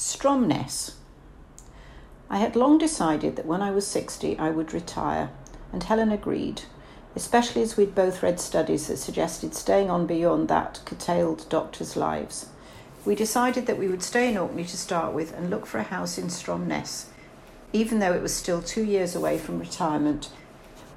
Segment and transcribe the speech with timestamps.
[0.00, 0.94] Stromness.
[2.30, 5.28] I had long decided that when I was 60 I would retire,
[5.74, 6.62] and Helen agreed,
[7.14, 12.46] especially as we'd both read studies that suggested staying on beyond that curtailed doctors' lives.
[13.04, 15.82] We decided that we would stay in Orkney to start with and look for a
[15.82, 17.08] house in Stromness,
[17.74, 20.30] even though it was still two years away from retirement.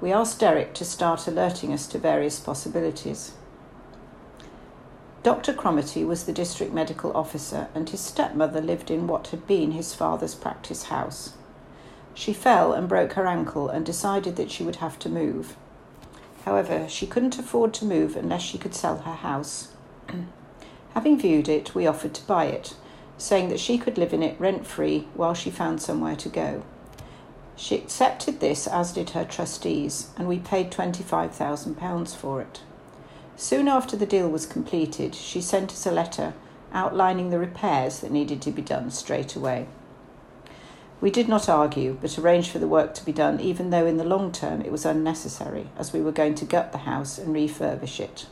[0.00, 3.32] We asked Derek to start alerting us to various possibilities.
[5.24, 5.54] Dr.
[5.54, 9.94] Cromarty was the district medical officer, and his stepmother lived in what had been his
[9.94, 11.32] father's practice house.
[12.12, 15.56] She fell and broke her ankle and decided that she would have to move.
[16.44, 19.68] However, she couldn't afford to move unless she could sell her house.
[20.92, 22.76] Having viewed it, we offered to buy it,
[23.16, 26.64] saying that she could live in it rent free while she found somewhere to go.
[27.56, 32.60] She accepted this, as did her trustees, and we paid £25,000 for it.
[33.36, 36.34] Soon after the deal was completed, she sent us a letter
[36.72, 39.66] outlining the repairs that needed to be done straight away.
[41.00, 43.96] We did not argue, but arranged for the work to be done, even though in
[43.96, 47.34] the long term it was unnecessary, as we were going to gut the house and
[47.34, 48.26] refurbish it.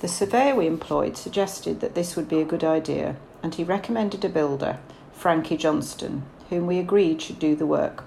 [0.00, 4.24] The surveyor we employed suggested that this would be a good idea, and he recommended
[4.24, 4.80] a builder,
[5.12, 8.04] Frankie Johnston, whom we agreed should do the work.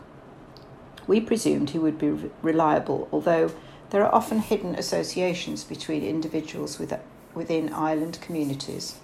[1.08, 3.52] We presumed he would be reliable, although
[3.90, 6.94] there are often hidden associations between individuals with,
[7.34, 9.00] within island communities,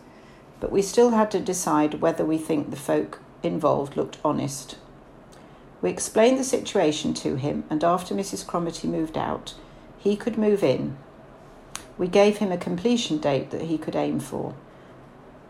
[0.59, 4.77] but we still had to decide whether we think the folk involved looked honest.
[5.81, 8.45] We explained the situation to him, and after Mrs.
[8.45, 9.55] Cromarty moved out,
[9.97, 10.97] he could move in.
[11.97, 14.53] We gave him a completion date that he could aim for.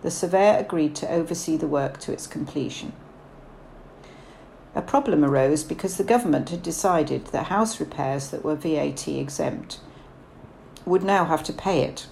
[0.02, 2.94] The surveyor agreed to oversee the work to its completion.
[4.74, 9.80] A problem arose because the government had decided that house repairs that were VAT exempt
[10.86, 12.08] would now have to pay it.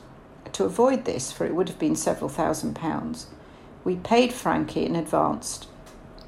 [0.53, 3.27] To avoid this, for it would have been several thousand pounds,
[3.83, 5.67] we paid Frankie in advance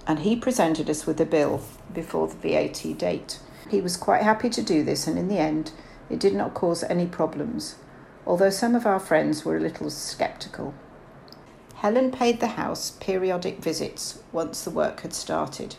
[0.08, 1.62] and he presented us with a bill
[1.94, 3.40] before the VAT date.
[3.70, 5.72] He was quite happy to do this, and in the end,
[6.10, 7.76] it did not cause any problems,
[8.26, 10.74] although some of our friends were a little sceptical.
[11.76, 15.76] Helen paid the house periodic visits once the work had started.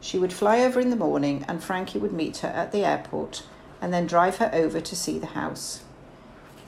[0.00, 3.44] She would fly over in the morning, and Frankie would meet her at the airport
[3.80, 5.82] and then drive her over to see the house.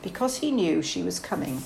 [0.03, 1.63] Because he knew she was coming,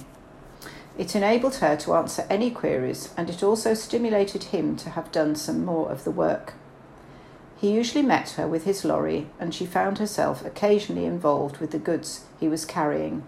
[0.99, 5.37] it enabled her to answer any queries, and it also stimulated him to have done
[5.37, 6.55] some more of the work.
[7.59, 11.79] He usually met her with his lorry, and she found herself occasionally involved with the
[11.79, 13.25] goods he was carrying.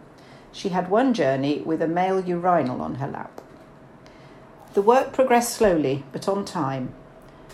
[0.51, 3.41] She had one journey with a male urinal on her lap.
[4.75, 6.95] The work progressed slowly, but on time,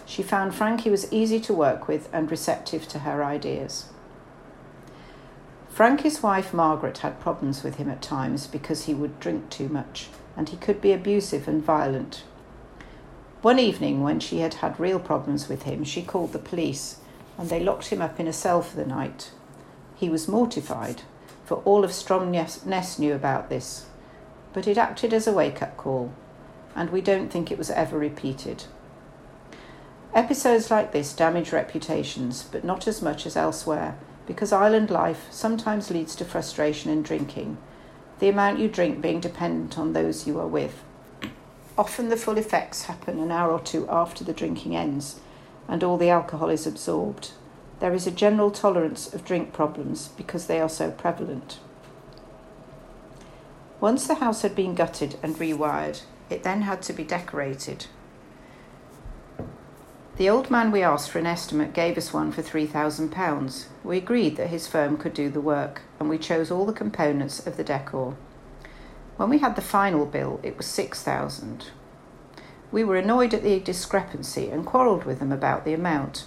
[0.06, 3.88] she found Frankie was easy to work with and receptive to her ideas.
[5.68, 10.08] Frankie's wife Margaret had problems with him at times because he would drink too much
[10.36, 12.22] and he could be abusive and violent.
[13.42, 16.98] One evening, when she had had real problems with him, she called the police
[17.36, 19.32] and they locked him up in a cell for the night.
[19.96, 21.02] He was mortified,
[21.44, 23.86] for all of Stromness knew about this,
[24.52, 26.12] but it acted as a wake up call,
[26.74, 28.64] and we don't think it was ever repeated.
[30.14, 33.98] Episodes like this damage reputations, but not as much as elsewhere,
[34.28, 37.58] because island life sometimes leads to frustration and drinking,
[38.20, 40.84] the amount you drink being dependent on those you are with.
[41.76, 45.18] Often the full effects happen an hour or two after the drinking ends
[45.66, 47.32] and all the alcohol is absorbed.
[47.80, 51.58] There is a general tolerance of drink problems because they are so prevalent.
[53.80, 57.86] Once the house had been gutted and rewired, it then had to be decorated
[60.16, 63.64] the old man we asked for an estimate gave us one for £3,000.
[63.82, 67.44] We agreed that his firm could do the work, and we chose all the components
[67.44, 68.16] of the decor.
[69.16, 71.66] When we had the final bill, it was 6000
[72.70, 76.26] We were annoyed at the discrepancy and quarrelled with them about the amount.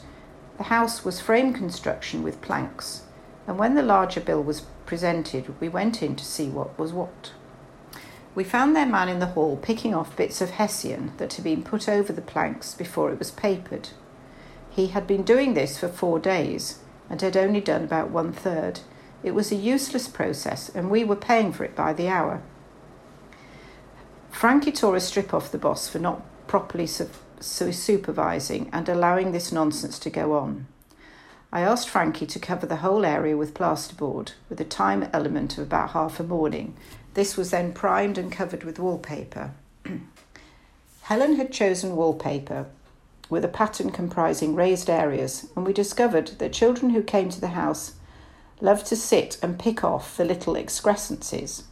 [0.57, 3.03] The house was frame construction with planks,
[3.47, 7.31] and when the larger bill was presented, we went in to see what was what.
[8.37, 11.63] We found their man in the hall picking off bits of hessian that had been
[11.63, 13.89] put over the planks before it was papered.
[14.69, 16.77] He had been doing this for four days
[17.09, 18.81] and had only done about one third.
[19.23, 22.43] It was a useless process, and we were paying for it by the hour.
[24.29, 27.09] Frankie tore a strip off the boss for not properly su-
[27.39, 30.67] supervising and allowing this nonsense to go on.
[31.51, 35.63] I asked Frankie to cover the whole area with plasterboard, with a time element of
[35.63, 36.75] about half a morning,
[37.17, 39.49] this was then primed and covered with wallpaper.
[41.01, 42.67] Helen had chosen wallpaper
[43.27, 47.57] with a pattern comprising raised areas, and we discovered that children who came to the
[47.57, 47.95] house
[48.61, 51.63] loved to sit and pick off the little excrescences.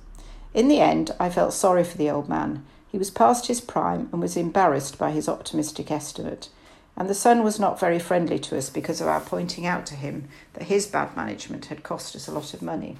[0.55, 2.65] In the end, I felt sorry for the old man.
[2.91, 6.49] He was past his prime and was embarrassed by his optimistic estimate,
[6.97, 9.95] and the son was not very friendly to us because of our pointing out to
[9.95, 12.97] him that his bad management had cost us a lot of money.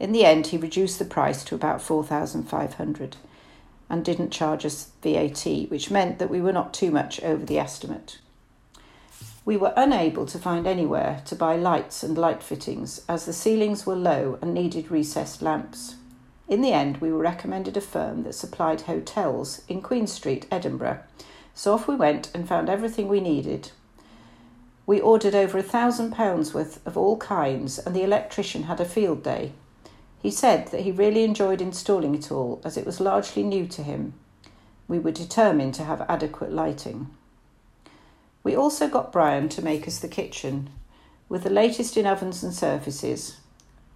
[0.00, 3.16] In the end, he reduced the price to about 4,500
[3.88, 7.58] and didn't charge us VAT, which meant that we were not too much over the
[7.58, 8.18] estimate.
[9.44, 13.84] We were unable to find anywhere to buy lights and light fittings as the ceilings
[13.84, 15.96] were low and needed recessed lamps.
[16.48, 21.00] In the end, we were recommended a firm that supplied hotels in Queen Street, Edinburgh,
[21.54, 23.70] so off we went and found everything we needed.
[24.86, 28.84] We ordered over a thousand pounds worth of all kinds, and the electrician had a
[28.84, 29.52] field day.
[30.24, 33.82] He said that he really enjoyed installing it all as it was largely new to
[33.82, 34.14] him.
[34.88, 37.10] We were determined to have adequate lighting.
[38.42, 40.70] We also got Brian to make us the kitchen,
[41.28, 43.36] with the latest in ovens and surfaces.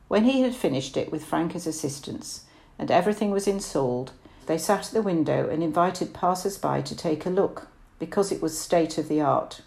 [0.09, 2.45] When he had finished it with Frank as assistants
[2.79, 4.13] and everything was installed,
[4.45, 8.43] they sat at the window and invited passers by to take a look because it
[8.43, 9.63] was state of the art.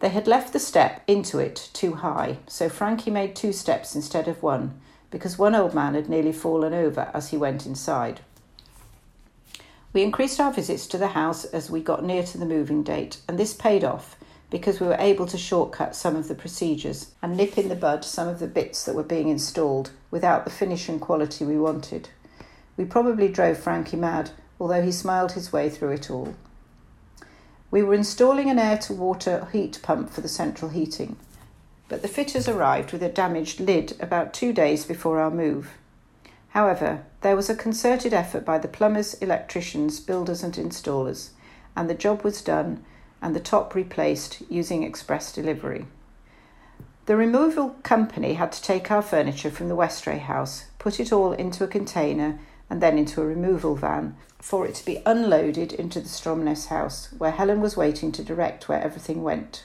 [0.00, 4.26] They had left the step into it too high, so Frankie made two steps instead
[4.26, 4.80] of one
[5.10, 8.20] because one old man had nearly fallen over as he went inside.
[9.92, 13.18] We increased our visits to the house as we got near to the moving date,
[13.26, 14.16] and this paid off
[14.50, 18.04] because we were able to shortcut some of the procedures and nip in the bud
[18.04, 22.08] some of the bits that were being installed without the finish and quality we wanted.
[22.76, 26.34] We probably drove Frankie mad, although he smiled his way through it all.
[27.70, 31.16] We were installing an air to water heat pump for the central heating
[31.88, 35.70] but the fitters arrived with a damaged lid about two days before our move.
[36.50, 41.30] However, there was a concerted effort by the plumbers, electricians, builders, and installers,
[41.76, 42.84] and the job was done
[43.20, 45.86] and the top replaced using express delivery.
[47.06, 51.32] The removal company had to take our furniture from the Westray house, put it all
[51.32, 52.38] into a container,
[52.68, 57.08] and then into a removal van for it to be unloaded into the Stromness house,
[57.18, 59.64] where Helen was waiting to direct where everything went.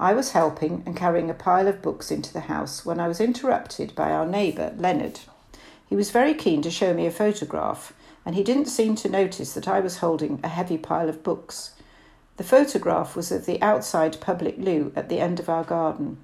[0.00, 3.20] I was helping and carrying a pile of books into the house when I was
[3.20, 5.20] interrupted by our neighbour, Leonard.
[5.88, 7.92] He was very keen to show me a photograph,
[8.24, 11.72] and he didn't seem to notice that I was holding a heavy pile of books.
[12.36, 16.18] The photograph was of the outside public loo at the end of our garden.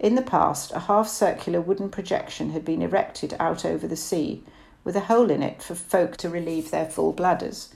[0.00, 4.42] In the past, a half circular wooden projection had been erected out over the sea,
[4.82, 7.72] with a hole in it for folk to relieve their full bladders.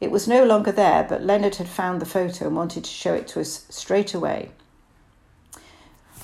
[0.00, 3.14] It was no longer there, but Leonard had found the photo and wanted to show
[3.14, 4.50] it to us straight away.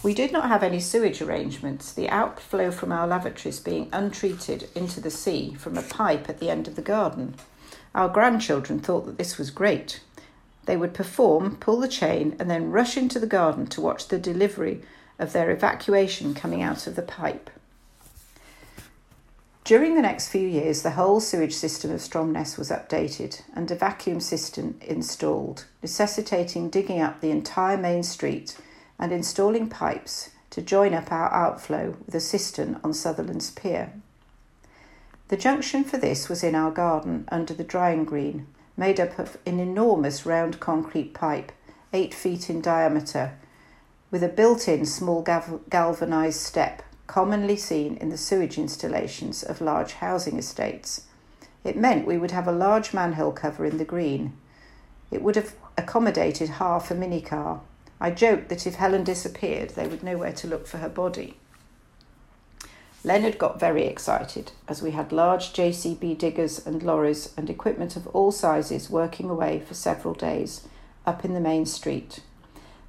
[0.03, 5.01] We did not have any sewage arrangements, the outflow from our lavatories being untreated into
[5.01, 7.37] the sea from a pipe at the end of the garden.
[7.95, 10.01] Our grandchildren thought that this was great.
[10.67, 14.19] They would perform, pull the chain, and then rush into the garden to watch the
[14.19, 14.83] delivery
[15.19, 17.49] of their evacuation coming out of the pipe.
[19.65, 23.77] During the next few years, the whole sewage system of Stromness was updated and a
[23.77, 28.57] vacuum system installed, necessitating digging up the entire main street
[28.99, 33.93] and installing pipes to join up our outflow with a cistern on Sutherland's Pier.
[35.29, 39.39] The junction for this was in our garden under the drying green, made up of
[39.47, 41.53] an enormous round concrete pipe,
[41.93, 43.39] eight feet in diameter,
[44.11, 46.83] with a built in small galvanised step
[47.13, 51.03] commonly seen in the sewage installations of large housing estates.
[51.63, 54.33] It meant we would have a large manhole cover in the green.
[55.11, 57.61] It would have accommodated half a minicar.
[58.01, 61.37] I joked that if Helen disappeared, they would know where to look for her body.
[63.05, 68.07] Leonard got very excited as we had large JCB diggers and lorries and equipment of
[68.07, 70.67] all sizes working away for several days
[71.05, 72.21] up in the main street.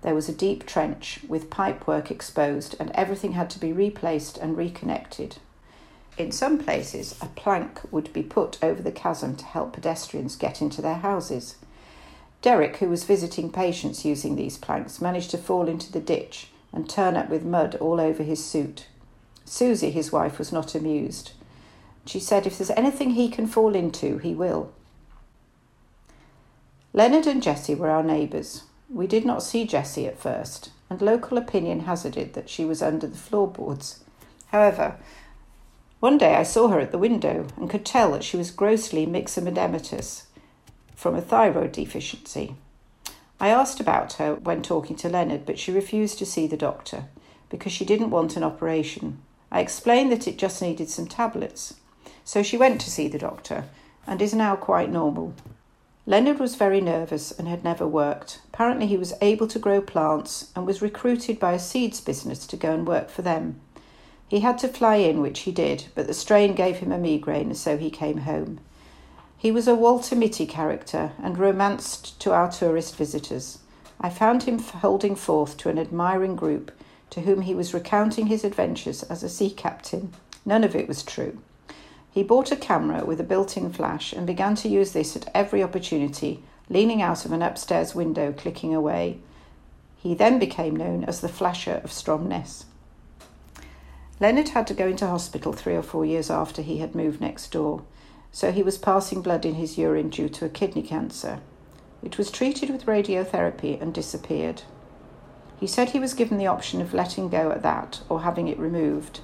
[0.03, 4.57] There was a deep trench with pipework exposed, and everything had to be replaced and
[4.57, 5.37] reconnected.
[6.17, 10.61] In some places, a plank would be put over the chasm to help pedestrians get
[10.61, 11.55] into their houses.
[12.41, 16.89] Derek, who was visiting patients using these planks, managed to fall into the ditch and
[16.89, 18.87] turn up with mud all over his suit.
[19.45, 21.31] Susie, his wife, was not amused.
[22.05, 24.73] She said, If there's anything he can fall into, he will.
[26.91, 28.63] Leonard and Jessie were our neighbours.
[28.93, 33.07] We did not see Jessie at first, and local opinion hazarded that she was under
[33.07, 34.03] the floorboards.
[34.47, 34.97] However,
[35.99, 39.07] one day I saw her at the window and could tell that she was grossly
[39.07, 40.25] myxoedematous
[40.95, 42.55] from a thyroid deficiency.
[43.39, 47.05] I asked about her when talking to Leonard, but she refused to see the doctor
[47.49, 49.23] because she didn't want an operation.
[49.51, 51.73] I explained that it just needed some tablets.
[52.23, 53.65] So she went to see the doctor
[54.05, 55.33] and is now quite normal.
[56.05, 58.41] Leonard was very nervous and had never worked.
[58.53, 62.57] Apparently, he was able to grow plants and was recruited by a seeds business to
[62.57, 63.61] go and work for them.
[64.27, 67.55] He had to fly in, which he did, but the strain gave him a migraine,
[67.55, 68.59] so he came home.
[69.37, 73.59] He was a Walter Mitty character and romanced to our tourist visitors.
[74.01, 76.71] I found him holding forth to an admiring group
[77.11, 80.13] to whom he was recounting his adventures as a sea captain.
[80.45, 81.37] None of it was true.
[82.13, 85.29] He bought a camera with a built in flash and began to use this at
[85.33, 89.19] every opportunity, leaning out of an upstairs window, clicking away.
[89.97, 92.65] He then became known as the Flasher of Stromness.
[94.19, 97.51] Leonard had to go into hospital three or four years after he had moved next
[97.51, 97.81] door
[98.33, 101.39] so he was passing blood in his urine due to a kidney cancer.
[102.01, 104.63] It was treated with radiotherapy and disappeared.
[105.59, 108.57] He said he was given the option of letting go at that or having it
[108.57, 109.21] removed.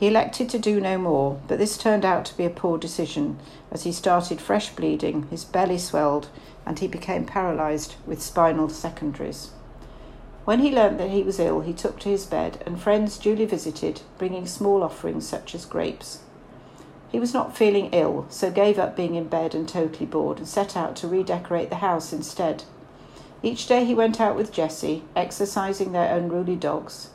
[0.00, 3.38] He elected to do no more, but this turned out to be a poor decision
[3.70, 6.30] as he started fresh bleeding, his belly swelled,
[6.64, 9.50] and he became paralysed with spinal secondaries.
[10.46, 13.44] When he learnt that he was ill, he took to his bed, and friends duly
[13.44, 16.20] visited, bringing small offerings such as grapes.
[17.10, 20.48] He was not feeling ill, so gave up being in bed and totally bored and
[20.48, 22.64] set out to redecorate the house instead.
[23.42, 27.10] Each day he went out with Jessie, exercising their unruly dogs.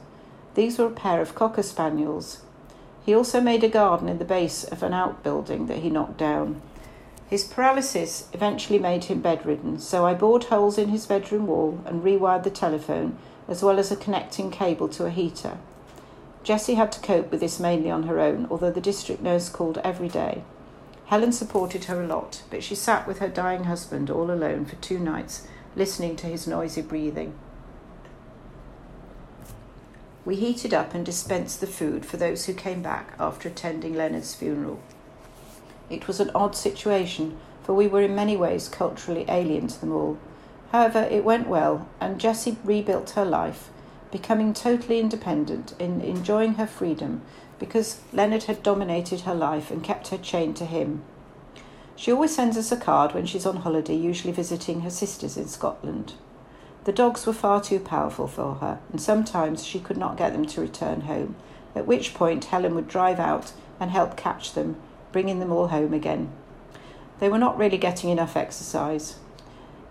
[0.54, 2.44] These were a pair of cocker spaniels.
[3.06, 6.60] He also made a garden in the base of an outbuilding that he knocked down.
[7.30, 12.04] His paralysis eventually made him bedridden, so I bored holes in his bedroom wall and
[12.04, 15.60] rewired the telephone, as well as a connecting cable to a heater.
[16.44, 19.80] Jessie had to cope with this mainly on her own, although the district nurse called
[19.84, 20.44] every day.
[21.06, 24.78] Helen supported her a lot, but she sat with her dying husband all alone for
[24.78, 27.36] two nights, listening to his noisy breathing.
[30.25, 34.34] We heated up and dispensed the food for those who came back after attending Leonard's
[34.34, 34.79] funeral.
[35.88, 39.91] It was an odd situation, for we were in many ways culturally alien to them
[39.91, 40.17] all.
[40.72, 43.70] However, it went well, and Jessie rebuilt her life
[44.12, 47.22] becoming totally independent in enjoying her freedom
[47.60, 51.03] because Leonard had dominated her life and kept her chained to him.
[51.96, 55.48] She always sends us a card when she's on holiday, usually visiting her sisters in
[55.48, 56.13] Scotland.
[56.86, 60.46] The dogs were far too powerful for her, and sometimes she could not get them
[60.46, 61.36] to return home,
[61.75, 64.77] at which point Helen would drive out and help catch them,
[65.12, 66.32] bringing them all home again.
[67.20, 69.15] They were not really getting enough exercise.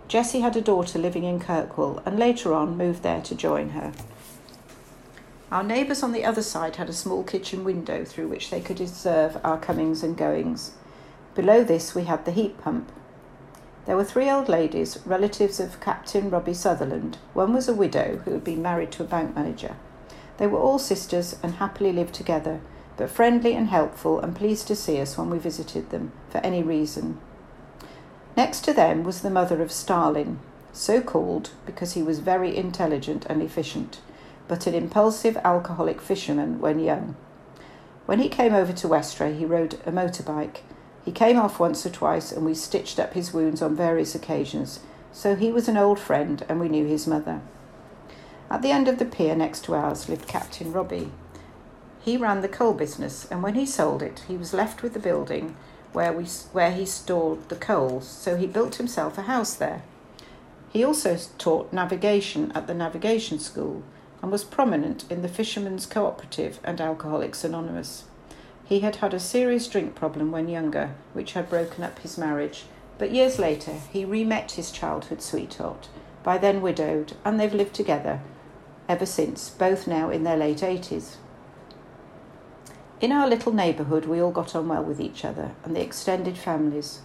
[0.07, 3.91] Jessie had a daughter living in Kirkwall and later on moved there to join her.
[5.51, 8.79] Our neighbours on the other side had a small kitchen window through which they could
[8.79, 10.71] observe our comings and goings.
[11.33, 12.91] Below this we had the heat pump.
[13.85, 17.17] There were three old ladies, relatives of Captain Robbie Sutherland.
[17.33, 19.75] One was a widow who had been married to a bank manager.
[20.37, 22.61] They were all sisters and happily lived together,
[22.97, 26.63] but friendly and helpful and pleased to see us when we visited them, for any
[26.63, 27.19] reason.
[28.35, 30.39] Next to them was the mother of Stalin,
[30.73, 33.99] so called because he was very intelligent and efficient
[34.47, 37.15] but an impulsive alcoholic fisherman when young.
[38.05, 40.57] When he came over to Westray, he rode a motorbike.
[41.05, 44.79] He came off once or twice, and we stitched up his wounds on various occasions,
[45.13, 47.41] so he was an old friend, and we knew his mother.
[48.49, 51.11] At the end of the pier next to ours lived Captain Robbie.
[52.01, 54.99] He ran the coal business, and when he sold it, he was left with the
[54.99, 55.55] building
[55.93, 59.83] where, we, where he stored the coals, so he built himself a house there.
[60.69, 63.83] He also taught navigation at the navigation school,
[64.21, 68.05] and was prominent in the Fishermen's Cooperative and Alcoholics Anonymous.
[68.65, 72.65] He had had a serious drink problem when younger, which had broken up his marriage,
[72.97, 75.87] but years later he re met his childhood sweetheart,
[76.23, 78.21] by then widowed, and they've lived together
[78.89, 81.15] ever since, both now in their late 80s.
[82.99, 86.37] In our little neighbourhood, we all got on well with each other and the extended
[86.37, 87.01] families.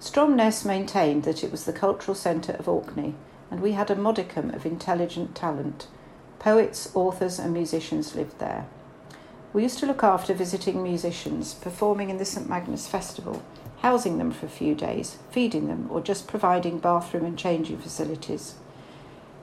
[0.00, 3.14] Stromness maintained that it was the cultural centre of Orkney,
[3.50, 5.86] and we had a modicum of intelligent talent
[6.40, 8.66] Poets, authors, and musicians lived there.
[9.52, 13.42] We used to look after visiting musicians performing in the St Magnus Festival,
[13.82, 18.54] housing them for a few days, feeding them, or just providing bathroom and changing facilities.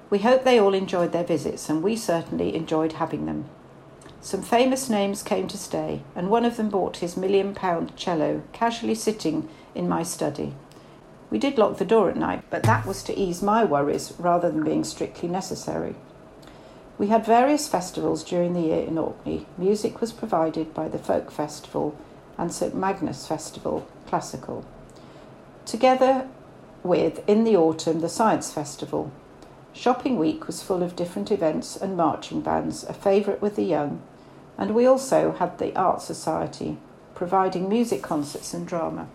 [0.10, 3.50] We hope they all enjoyed their visits, and we certainly enjoyed having them.
[4.22, 8.44] Some famous names came to stay, and one of them bought his million pound cello
[8.54, 10.54] casually sitting in my study.
[11.30, 14.50] We did lock the door at night, but that was to ease my worries rather
[14.50, 15.96] than being strictly necessary.
[16.98, 19.46] We had various festivals during the year in Orkney.
[19.56, 21.96] Music was provided by the Folk Festival
[22.39, 24.66] and St Magnus Festival, classical.
[25.66, 26.27] Together
[26.82, 29.12] with, in the autumn, the Science Festival.
[29.74, 34.01] Shopping Week was full of different events and marching bands, a favourite with the young.
[34.58, 36.77] And we also had the Art Society,
[37.13, 39.08] providing music concerts and drama.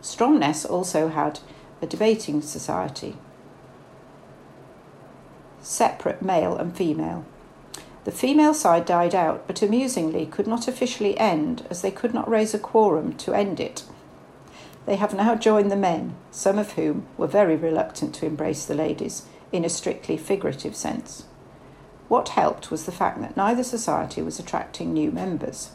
[0.00, 1.40] Stromness also had
[1.82, 3.16] a debating society
[5.66, 7.24] separate male and female.
[8.04, 12.30] The female side died out, but amusingly could not officially end as they could not
[12.30, 13.84] raise a quorum to end it.
[14.86, 18.74] They have now joined the men, some of whom were very reluctant to embrace the
[18.76, 21.24] ladies in a strictly figurative sense.
[22.06, 25.72] What helped was the fact that neither society was attracting new members.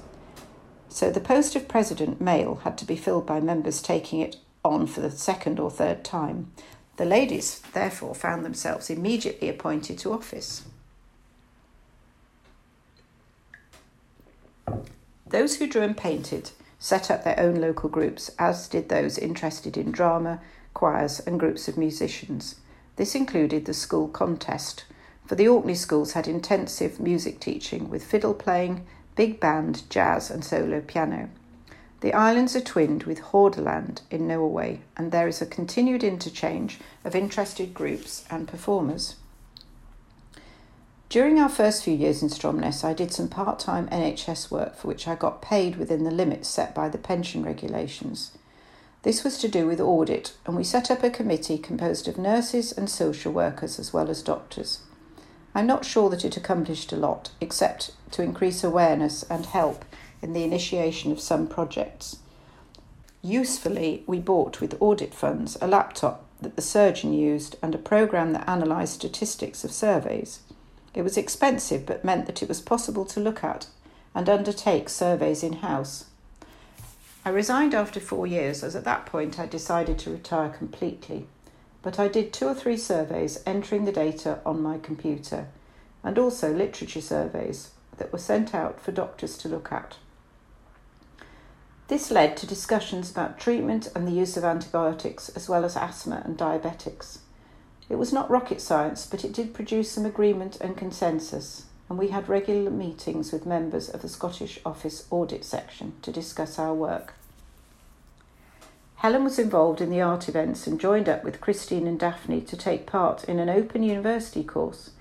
[0.87, 4.87] So the post of president male had to be filled by members taking it on
[4.87, 6.51] for the second or third time.
[6.97, 10.63] The ladies, therefore, found themselves immediately appointed to office.
[15.25, 19.77] Those who drew and painted set up their own local groups, as did those interested
[19.77, 20.41] in drama,
[20.73, 22.55] choirs, and groups of musicians.
[22.97, 24.83] This included the school contest,
[25.25, 30.43] for the Orkney schools had intensive music teaching with fiddle playing, big band, jazz, and
[30.43, 31.29] solo piano.
[32.01, 37.15] The islands are twinned with Hordaland in Norway, and there is a continued interchange of
[37.15, 39.15] interested groups and performers.
[41.09, 44.87] During our first few years in Stromness, I did some part time NHS work for
[44.87, 48.31] which I got paid within the limits set by the pension regulations.
[49.03, 52.71] This was to do with audit, and we set up a committee composed of nurses
[52.71, 54.79] and social workers as well as doctors.
[55.53, 59.85] I'm not sure that it accomplished a lot, except to increase awareness and help
[60.21, 62.17] in the initiation of some projects.
[63.21, 68.33] Usefully, we bought with audit funds a laptop that the surgeon used and a program
[68.33, 70.39] that analysed statistics of surveys.
[70.93, 73.67] It was expensive, but meant that it was possible to look at
[74.13, 76.05] and undertake surveys in house.
[77.23, 81.27] I resigned after four years, as at that point I decided to retire completely.
[81.83, 85.47] But I did two or three surveys entering the data on my computer,
[86.03, 89.97] and also literature surveys that were sent out for doctors to look at.
[91.91, 96.21] This led to discussions about treatment and the use of antibiotics, as well as asthma
[96.23, 97.17] and diabetics.
[97.89, 102.07] It was not rocket science, but it did produce some agreement and consensus, and we
[102.07, 107.13] had regular meetings with members of the Scottish Office Audit Section to discuss our work.
[108.95, 112.55] Helen was involved in the art events and joined up with Christine and Daphne to
[112.55, 114.91] take part in an open university course.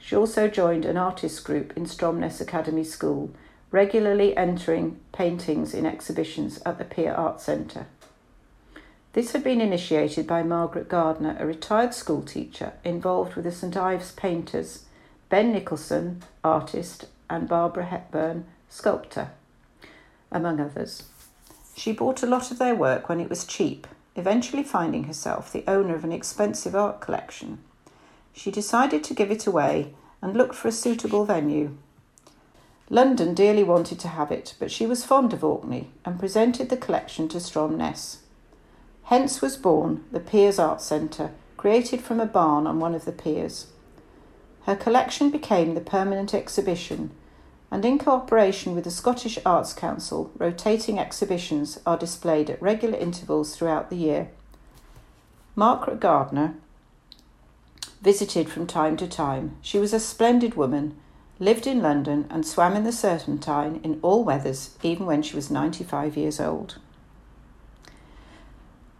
[0.00, 3.30] She also joined an artists group in Stromness Academy School,
[3.70, 7.86] regularly entering paintings in exhibitions at the Pier Art Centre.
[9.12, 14.12] This had been initiated by Margaret Gardiner, a retired schoolteacher involved with the St Ives
[14.12, 14.84] painters,
[15.28, 19.30] Ben Nicholson, artist, and Barbara Hepworth, sculptor,
[20.30, 21.04] among others.
[21.76, 25.64] She bought a lot of their work when it was cheap, eventually finding herself the
[25.66, 27.58] owner of an expensive art collection.
[28.32, 31.76] She decided to give it away and looked for a suitable venue.
[32.92, 36.76] London dearly wanted to have it, but she was fond of Orkney and presented the
[36.76, 38.18] collection to Stromness.
[39.04, 43.12] Hence was born the Piers Art Centre, created from a barn on one of the
[43.12, 43.68] piers.
[44.62, 47.12] Her collection became the permanent exhibition,
[47.70, 53.54] and in cooperation with the Scottish Arts Council, rotating exhibitions are displayed at regular intervals
[53.54, 54.30] throughout the year.
[55.54, 56.54] Margaret Gardiner
[58.02, 59.56] visited from time to time.
[59.62, 60.96] She was a splendid woman,
[61.40, 65.50] lived in London, and swam in the Serpentine in all weathers, even when she was
[65.50, 66.76] 95 years old.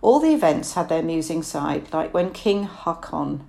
[0.02, 3.42] All the events had their amusing side, like when King Haakon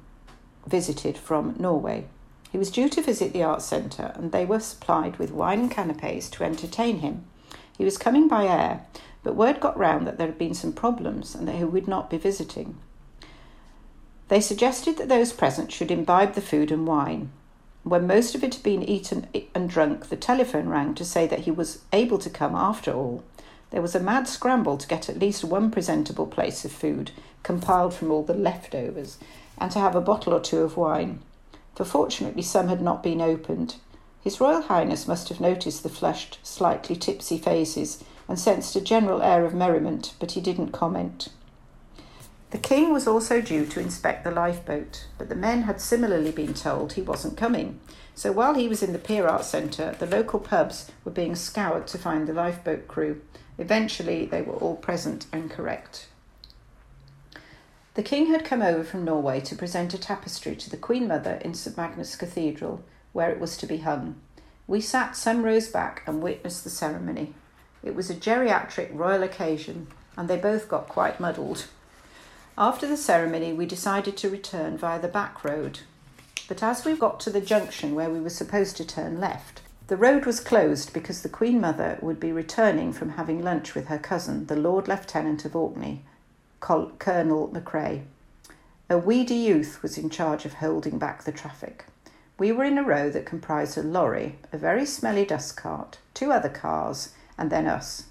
[0.67, 2.06] visited from Norway.
[2.51, 5.71] He was due to visit the art centre, and they were supplied with wine and
[5.71, 7.23] canapes to entertain him.
[7.77, 8.86] He was coming by air,
[9.23, 12.10] but word got round that there had been some problems and that he would not
[12.10, 12.77] be visiting.
[14.27, 17.32] They suggested that those present should imbibe the food and wine.
[17.83, 21.41] When most of it had been eaten and drunk, the telephone rang to say that
[21.41, 23.23] he was able to come after all.
[23.71, 27.93] There was a mad scramble to get at least one presentable place of food, compiled
[27.93, 29.17] from all the leftovers,
[29.57, 31.21] and to have a bottle or two of wine,
[31.75, 33.75] for fortunately some had not been opened.
[34.21, 39.23] His Royal Highness must have noticed the flushed, slightly tipsy faces and sensed a general
[39.23, 41.29] air of merriment, but he didn't comment.
[42.51, 46.53] The King was also due to inspect the lifeboat, but the men had similarly been
[46.53, 47.79] told he wasn't coming.
[48.13, 51.87] So while he was in the Pier Art Centre, the local pubs were being scoured
[51.87, 53.21] to find the lifeboat crew,
[53.61, 56.07] Eventually, they were all present and correct.
[57.93, 61.39] The king had come over from Norway to present a tapestry to the Queen Mother
[61.45, 62.83] in St Magnus Cathedral,
[63.13, 64.15] where it was to be hung.
[64.65, 67.35] We sat some rows back and witnessed the ceremony.
[67.83, 69.85] It was a geriatric royal occasion,
[70.17, 71.67] and they both got quite muddled.
[72.57, 75.79] After the ceremony, we decided to return via the back road.
[76.47, 79.95] But as we got to the junction where we were supposed to turn left, the
[79.95, 83.97] road was closed because the Queen Mother would be returning from having lunch with her
[83.97, 86.03] cousin, the Lord Lieutenant of Orkney,
[86.59, 87.53] Col- Colonel.
[88.89, 91.85] A weedy youth was in charge of holding back the traffic.
[92.37, 96.31] We were in a row that comprised a lorry, a very smelly dust cart, two
[96.31, 98.07] other cars, and then us.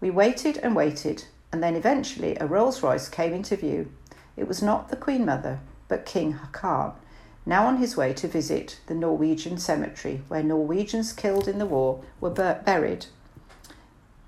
[0.00, 3.92] We waited and waited, and then eventually a Rolls Royce came into view.
[4.36, 6.94] It was not the Queen Mother, but King Haakon,
[7.46, 12.02] now on his way to visit the Norwegian cemetery where Norwegians killed in the war
[12.20, 13.06] were buried.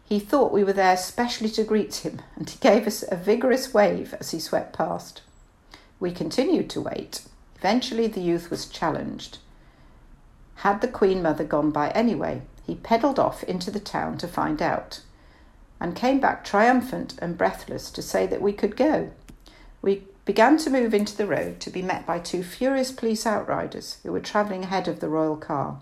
[0.05, 3.75] He thought we were there specially to greet him, and he gave us a vigorous
[3.75, 5.23] wave as he swept past.
[5.99, 7.23] We continued to wait.
[7.57, 9.39] Eventually, the youth was challenged.
[10.63, 12.43] Had the Queen Mother gone by anyway?
[12.65, 15.01] He pedalled off into the town to find out,
[15.81, 19.11] and came back triumphant and breathless to say that we could go.
[19.83, 23.99] We began to move into the road to be met by two furious police outriders
[24.03, 25.79] who were travelling ahead of the royal car.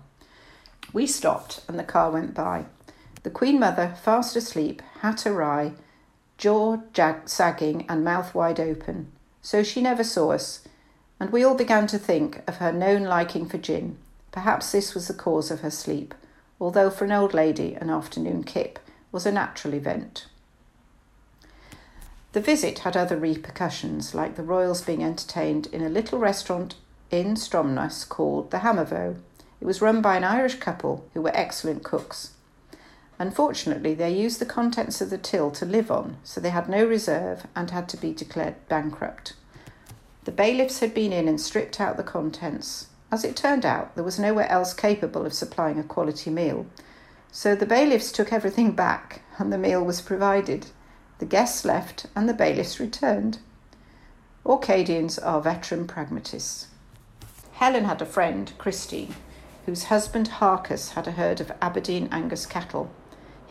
[0.93, 2.65] We stopped and the car went by.
[3.23, 5.73] The Queen Mother, fast asleep, hat awry,
[6.37, 9.11] jaw jag- sagging, and mouth wide open.
[9.41, 10.67] So she never saw us,
[11.19, 13.97] and we all began to think of her known liking for gin.
[14.31, 16.13] Perhaps this was the cause of her sleep,
[16.59, 18.79] although for an old lady an afternoon kip
[19.15, 20.27] was a natural event.
[22.33, 26.75] The visit had other repercussions, like the royals being entertained in a little restaurant
[27.09, 29.15] in Stromness called the Hamnavoe.
[29.61, 32.31] It was run by an Irish couple who were excellent cooks.
[33.17, 36.83] Unfortunately, they used the contents of the till to live on, so they had no
[36.85, 39.31] reserve and had to be declared bankrupt.
[40.25, 42.87] The bailiffs had been in and stripped out the contents.
[43.13, 46.65] As it turned out, there was nowhere else capable of supplying a quality meal.
[47.35, 50.67] So the bailiffs took everything back and the meal was provided.
[51.19, 53.39] The guests left and the bailiffs returned.
[54.45, 56.67] Orcadians are veteran pragmatists.
[57.51, 59.15] Helen had a friend, Christine,
[59.65, 62.89] whose husband Harkus had a herd of Aberdeen Angus cattle.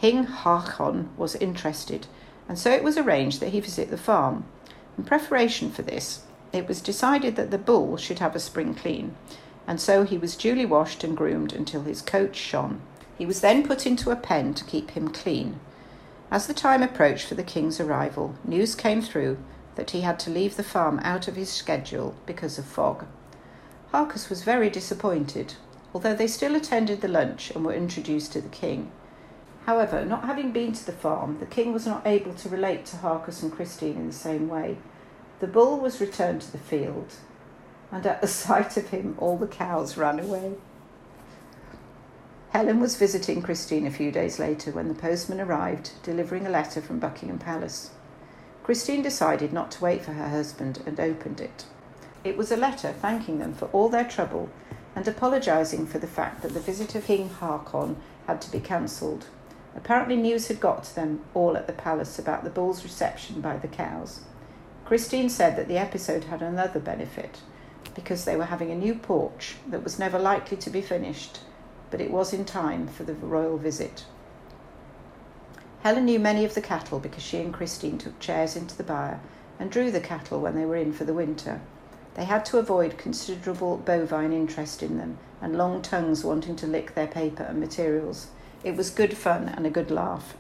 [0.01, 2.07] King Haakon was interested,
[2.49, 4.47] and so it was arranged that he visit the farm.
[4.97, 6.23] In preparation for this,
[6.55, 9.15] it was decided that the bull should have a spring clean,
[9.67, 12.81] and so he was duly washed and groomed until his coat shone.
[13.17, 15.61] He was then put into a pen to keep him clean,
[16.31, 19.39] as the time approached for the king's arrival, news came through
[19.77, 23.07] that he had to leave the farm out of his schedule because of fog.
[23.93, 25.55] Harkus was very disappointed,
[25.93, 28.91] although they still attended the lunch and were introduced to the king.
[29.67, 32.97] However, not having been to the farm, the king was not able to relate to
[32.97, 34.77] Harkus and Christine in the same way.
[35.39, 37.15] The bull was returned to the field,
[37.93, 40.55] and at the sight of him, all the cows ran away.
[42.55, 46.81] Helen was visiting Christine a few days later when the postman arrived, delivering a letter
[46.81, 47.91] from Buckingham Palace.
[48.63, 51.65] Christine decided not to wait for her husband and opened it.
[52.23, 54.51] It was a letter thanking them for all their trouble
[54.95, 57.97] and apologising for the fact that the visit of King Haakon
[58.29, 59.27] had to be cancelled.
[59.75, 63.57] Apparently, news had got to them all at the palace about the bull's reception by
[63.57, 64.21] the cows.
[64.85, 67.41] Christine said that the episode had another benefit
[67.97, 71.41] because they were having a new porch that was never likely to be finished
[71.95, 74.05] but it was in time for the royal visit.
[75.85, 79.21] Helen knew many of the cattle because she and Christine took chairs into the byre
[79.61, 81.61] and drew the cattle when they were in for the winter.
[82.15, 86.97] They had to avoid considerable bovine interest in them and long tongues wanting to lick
[86.97, 88.27] their paper and materials.
[88.65, 90.37] It was good fun and a good laugh.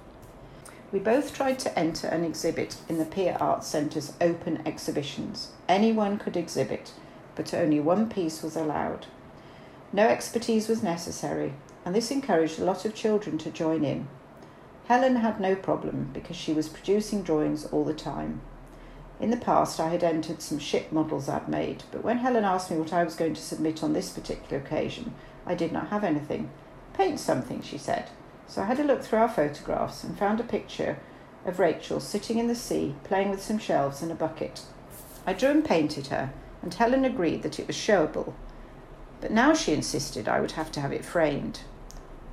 [0.90, 5.52] We both tried to enter an exhibit in the Pier Arts Centre's open exhibitions.
[5.68, 6.90] Anyone could exhibit,
[7.36, 9.06] but only one piece was allowed.
[9.94, 11.54] No expertise was necessary,
[11.84, 14.08] and this encouraged a lot of children to join in.
[14.88, 18.40] Helen had no problem because she was producing drawings all the time.
[19.20, 22.72] In the past, I had entered some ship models I'd made, but when Helen asked
[22.72, 25.14] me what I was going to submit on this particular occasion,
[25.46, 26.50] I did not have anything.
[26.94, 28.10] Paint something, she said.
[28.48, 30.98] So I had a look through our photographs and found a picture
[31.46, 34.62] of Rachel sitting in the sea, playing with some shelves and a bucket.
[35.24, 38.34] I drew and painted her, and Helen agreed that it was showable,
[39.20, 41.60] but now she insisted I would have to have it framed.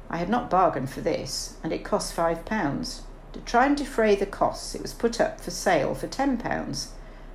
[0.09, 3.03] I had not bargained for this, and it cost five pounds.
[3.33, 6.93] To try and defray the costs, it was put up for sale for ten pounds.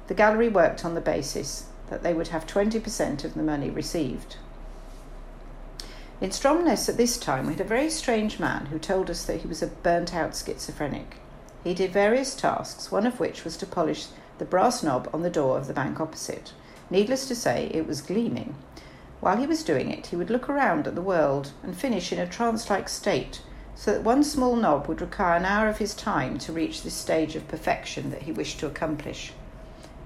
[0.09, 4.37] The gallery worked on the basis that they would have 20% of the money received.
[6.21, 9.41] In Stromness at this time, we had a very strange man who told us that
[9.41, 11.17] he was a burnt out schizophrenic.
[11.63, 14.07] He did various tasks, one of which was to polish
[14.39, 16.53] the brass knob on the door of the bank opposite.
[16.91, 18.55] Needless to say, it was gleaming.
[19.21, 22.19] While he was doing it, he would look around at the world and finish in
[22.19, 23.41] a trance like state,
[23.75, 26.95] so that one small knob would require an hour of his time to reach this
[26.95, 29.33] stage of perfection that he wished to accomplish.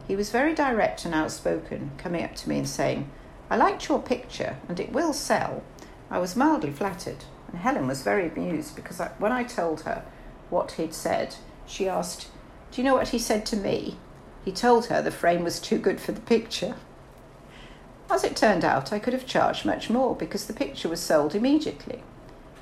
[0.07, 3.11] He was very direct and outspoken, coming up to me and saying,
[3.49, 5.62] I liked your picture and it will sell.
[6.11, 10.05] I was mildly flattered, and Helen was very amused because I, when I told her
[10.51, 12.29] what he'd said, she asked,
[12.70, 13.99] Do you know what he said to me?
[14.44, 16.75] He told her the frame was too good for the picture.
[18.11, 21.35] As it turned out, I could have charged much more because the picture was sold
[21.35, 22.03] immediately.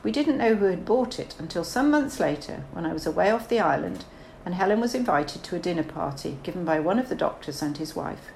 [0.03, 3.31] We didn't know who had bought it until some months later when I was away
[3.31, 4.05] off the island
[4.45, 7.77] and Helen was invited to a dinner party given by one of the doctors and
[7.77, 8.31] his wife.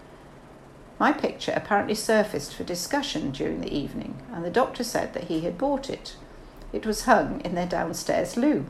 [0.98, 5.40] My picture apparently surfaced for discussion during the evening, and the doctor said that he
[5.40, 6.16] had bought it.
[6.72, 8.64] It was hung in their downstairs loo.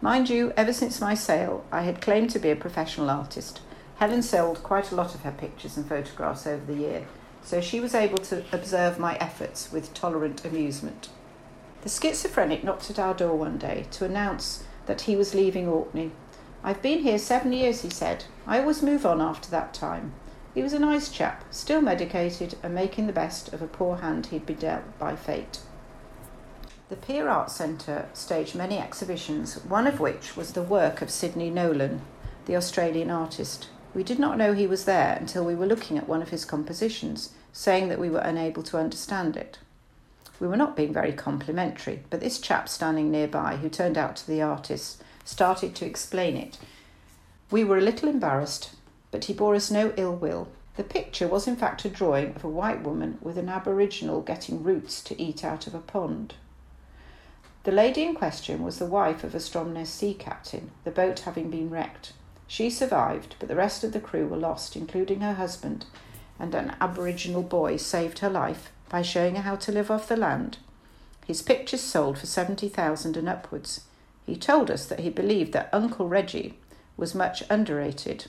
[0.00, 3.60] Mind you, ever since my sale, I had claimed to be a professional artist.
[3.96, 7.06] Helen sold quite a lot of her pictures and photographs over the year,
[7.44, 11.10] so she was able to observe my efforts with tolerant amusement.
[11.82, 16.12] The schizophrenic knocked at our door one day to announce that he was leaving Orkney.
[16.62, 18.24] I've been here seven years, he said.
[18.46, 20.14] I always move on after that time.
[20.54, 24.26] He was a nice chap, still medicated and making the best of a poor hand
[24.26, 25.60] he'd been dealt by fate.
[26.88, 31.50] The Pier Art Centre staged many exhibitions, one of which was the work of Sidney
[31.50, 32.02] Nolan,
[32.46, 33.68] the Australian artist.
[33.94, 36.44] We did not know he was there until we were looking at one of his
[36.44, 39.58] compositions, saying that we were unable to understand it.
[40.40, 44.26] We were not being very complimentary, but this chap standing nearby, who turned out to
[44.26, 46.58] be the artist, started to explain it.
[47.52, 48.74] We were a little embarrassed,
[49.12, 50.48] but he bore us no ill will.
[50.76, 54.64] The picture was in fact a drawing of a white woman with an aboriginal getting
[54.64, 56.34] roots to eat out of a pond.
[57.62, 61.48] The lady in question was the wife of a Stromness sea captain, the boat having
[61.48, 62.12] been wrecked.
[62.46, 65.86] She survived, but the rest of the crew were lost, including her husband,
[66.38, 70.16] and an Aboriginal boy saved her life by showing her how to live off the
[70.16, 70.58] land.
[71.26, 73.82] His pictures sold for 70,000 and upwards.
[74.26, 76.58] He told us that he believed that Uncle Reggie
[76.96, 78.26] was much underrated.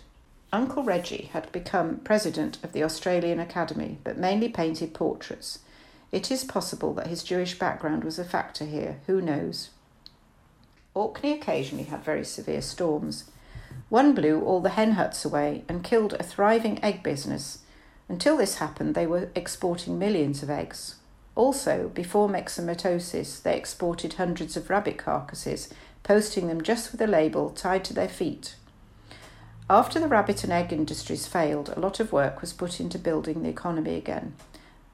[0.52, 5.60] Uncle Reggie had become president of the Australian Academy, but mainly painted portraits.
[6.12, 9.72] It is possible that his Jewish background was a factor here, who knows?
[10.94, 13.26] Orkney occasionally had very severe storms.
[13.90, 17.60] One blew all the hen huts away and killed a thriving egg business.
[18.10, 20.96] Until this happened, they were exporting millions of eggs.
[21.36, 25.72] Also, before myxomatosis, they exported hundreds of rabbit carcasses,
[26.02, 28.56] posting them just with a label tied to their feet.
[29.70, 33.44] After the rabbit and egg industries failed, a lot of work was put into building
[33.44, 34.34] the economy again.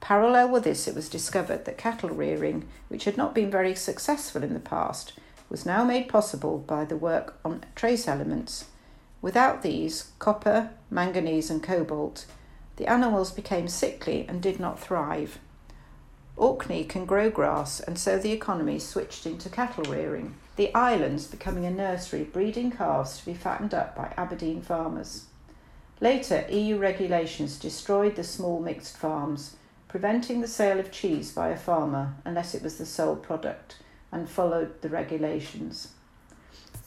[0.00, 4.42] Parallel with this, it was discovered that cattle rearing, which had not been very successful
[4.42, 5.14] in the past,
[5.48, 8.66] was now made possible by the work on trace elements
[9.22, 12.26] Without these, copper, manganese, and cobalt,
[12.76, 15.38] the animals became sickly and did not thrive.
[16.36, 21.64] Orkney can grow grass, and so the economy switched into cattle rearing, the islands becoming
[21.64, 25.26] a nursery breeding calves to be fattened up by Aberdeen farmers.
[26.00, 29.54] Later, EU regulations destroyed the small mixed farms,
[29.86, 33.76] preventing the sale of cheese by a farmer unless it was the sole product,
[34.10, 35.92] and followed the regulations.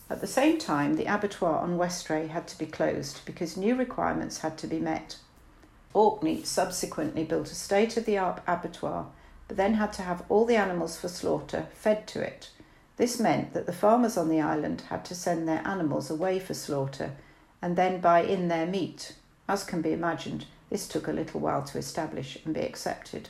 [0.07, 4.39] At the same time, the abattoir on Westray had to be closed because new requirements
[4.39, 5.17] had to be met.
[5.95, 9.07] Orkney subsequently built a state of the art abattoir,
[9.47, 12.51] but then had to have all the animals for slaughter fed to it.
[12.97, 16.53] This meant that the farmers on the island had to send their animals away for
[16.53, 17.13] slaughter
[17.59, 19.15] and then buy in their meat.
[19.49, 23.29] As can be imagined, this took a little while to establish and be accepted.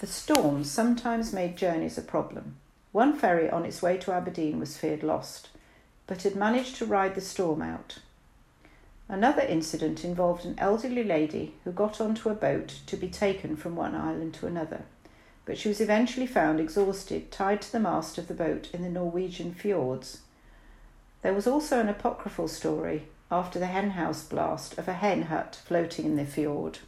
[0.00, 2.56] The storms sometimes made journeys a problem.
[2.92, 5.48] One ferry on its way to Aberdeen was feared lost
[6.06, 7.98] but had managed to ride the storm out.
[9.08, 13.76] Another incident involved an elderly lady who got onto a boat to be taken from
[13.76, 14.82] one island to another,
[15.44, 18.88] but she was eventually found exhausted, tied to the mast of the boat in the
[18.88, 20.22] Norwegian fjords.
[21.22, 26.04] There was also an apocryphal story after the henhouse blast of a hen hut floating
[26.04, 26.78] in the fjord.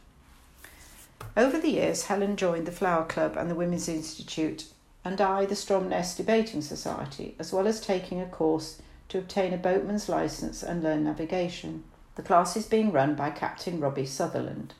[1.35, 4.65] Over the years, Helen joined the Flower Club and the Women's Institute,
[5.05, 9.57] and I the Stromness Debating Society, as well as taking a course to obtain a
[9.57, 11.83] boatman's licence and learn navigation.
[12.15, 14.73] The class is being run by Captain Robbie Sutherland.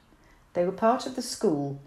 [0.53, 1.79] They were part of the school,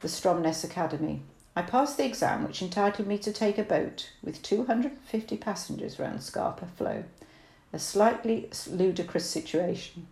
[0.00, 1.22] the Stromness Academy.
[1.56, 6.22] I passed the exam, which entitled me to take a boat with 250 passengers round
[6.22, 7.04] Scapa Flow,
[7.72, 10.06] a slightly ludicrous situation.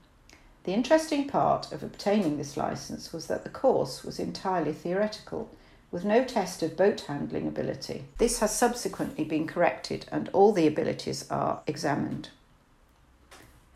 [0.65, 5.49] The interesting part of obtaining this licence was that the course was entirely theoretical
[5.91, 8.05] with no test of boat handling ability.
[8.19, 12.31] This has subsequently been corrected and all the abilities are examined.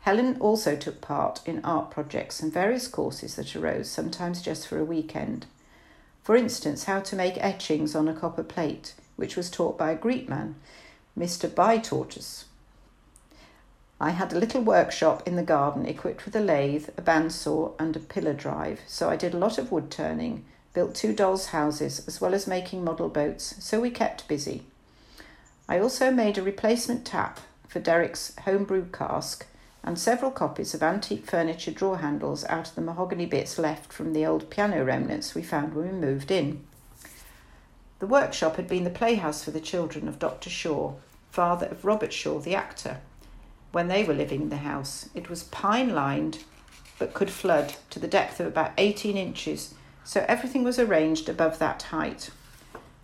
[0.01, 4.79] Helen also took part in art projects and various courses that arose, sometimes just for
[4.79, 5.45] a weekend.
[6.23, 9.95] For instance, how to make etchings on a copper plate, which was taught by a
[9.95, 10.55] Greek man,
[11.17, 11.47] Mr.
[11.49, 12.45] Bytortus.
[13.99, 17.95] I had a little workshop in the garden equipped with a lathe, a bandsaw, and
[17.95, 22.05] a pillar drive, so I did a lot of wood turning built two dolls' houses,
[22.07, 24.63] as well as making model boats, so we kept busy.
[25.67, 29.45] I also made a replacement tap for Derek's homebrew cask
[29.83, 34.13] and several copies of antique furniture drawer handles out of the mahogany bits left from
[34.13, 36.63] the old piano remnants we found when we moved in.
[37.99, 40.49] The workshop had been the playhouse for the children of Dr.
[40.49, 40.93] Shaw,
[41.31, 42.97] father of Robert Shaw, the actor,
[43.71, 45.09] when they were living in the house.
[45.15, 46.39] It was pine lined
[46.99, 51.59] but could flood to the depth of about 18 inches, so everything was arranged above
[51.59, 52.31] that height.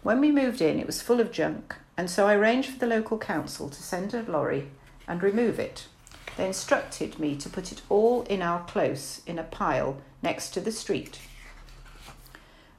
[0.03, 2.87] When we moved in, it was full of junk, and so I arranged for the
[2.87, 4.69] local council to send a lorry
[5.07, 5.87] and remove it.
[6.37, 10.59] They instructed me to put it all in our close in a pile next to
[10.59, 11.19] the street.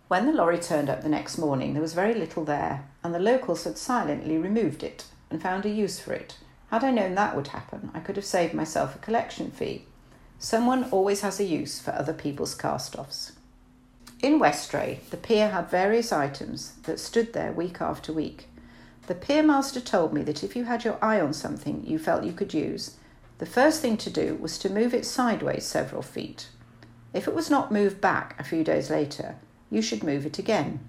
[0.06, 3.18] When the lorry turned up the next morning, there was very little there, and the
[3.18, 6.38] locals had silently removed it and found a use for it.
[6.70, 9.84] Had I known that would happen, I could have saved myself a collection fee.
[10.38, 13.32] Someone always has a use for other people's cast offs.
[14.20, 18.48] In Westray, the pier had various items that stood there week after week.
[19.06, 22.24] The pier master told me that if you had your eye on something you felt
[22.24, 22.96] you could use,
[23.38, 26.48] the first thing to do was to move it sideways several feet.
[27.14, 29.36] If it was not moved back a few days later,
[29.70, 30.80] you should move it again.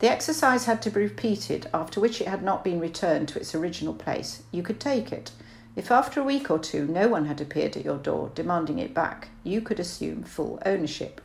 [0.00, 3.54] The exercise had to be repeated, after which it had not been returned to its
[3.54, 4.42] original place.
[4.52, 5.30] You could take it,
[5.74, 8.92] if after a week or two no one had appeared at your door demanding it
[8.92, 11.22] back, you could assume full ownership.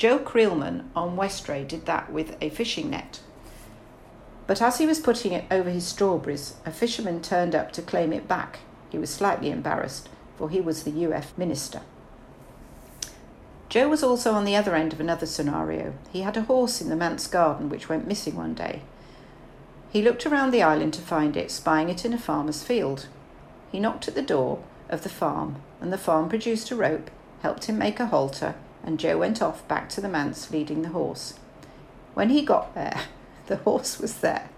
[0.00, 3.20] Joe Creelman on Westray did that with a fishing net.
[4.46, 8.14] But as he was putting it over his strawberries, a fisherman turned up to claim
[8.14, 8.60] it back.
[8.88, 10.08] He was slightly embarrassed,
[10.38, 11.82] for he was the UF minister.
[13.68, 15.92] Joe was also on the other end of another scenario.
[16.10, 18.80] He had a horse in the manse garden which went missing one day.
[19.90, 23.06] He looked around the island to find it, spying it in a farmer's field.
[23.70, 27.10] He knocked at the door of the farm, and the farm produced a rope,
[27.42, 30.88] helped him make a halter, and Joe went off back to the manse leading the
[30.90, 31.34] horse.
[32.14, 33.02] When he got there,
[33.46, 34.48] the horse was there.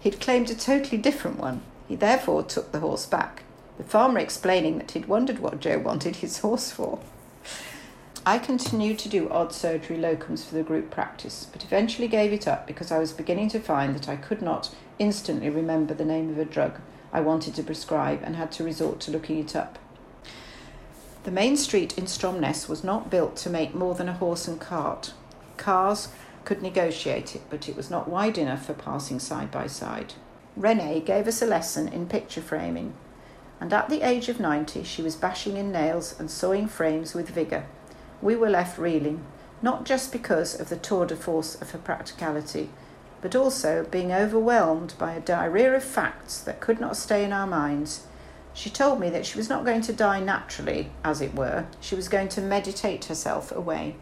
[0.00, 1.62] He'd claimed a totally different one.
[1.86, 3.42] He therefore took the horse back,
[3.78, 6.98] the farmer explaining that he'd wondered what Joe wanted his horse for.
[8.26, 12.46] I continued to do odd surgery locums for the group practice, but eventually gave it
[12.46, 16.28] up because I was beginning to find that I could not instantly remember the name
[16.28, 16.78] of a drug
[17.10, 19.78] I wanted to prescribe and had to resort to looking it up.
[21.28, 24.58] The main street in Stromness was not built to make more than a horse and
[24.58, 25.12] cart.
[25.58, 26.08] Cars
[26.46, 30.14] could negotiate it, but it was not wide enough for passing side by side.
[30.56, 32.94] Renee gave us a lesson in picture framing,
[33.60, 37.28] and at the age of 90 she was bashing in nails and sawing frames with
[37.28, 37.66] vigour.
[38.22, 39.22] We were left reeling,
[39.60, 42.70] not just because of the tour de force of her practicality,
[43.20, 47.46] but also being overwhelmed by a diarrhea of facts that could not stay in our
[47.46, 48.06] minds.
[48.58, 51.94] She told me that she was not going to die naturally, as it were, she
[51.94, 53.94] was going to meditate herself away.